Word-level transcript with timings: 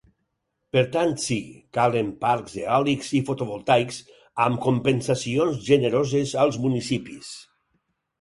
Per 0.75 0.81
tant, 0.93 1.11
sí: 1.23 1.35
calen 1.77 2.07
parcs 2.23 2.55
eòlics 2.61 3.11
i 3.19 3.21
fotovoltaics, 3.27 3.99
amb 4.47 4.57
compensacions 4.69 5.61
generoses 5.69 6.33
als 6.45 6.59
municipis. 6.65 7.31